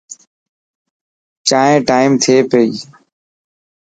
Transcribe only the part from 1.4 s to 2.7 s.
چائين ٽائم تي پي.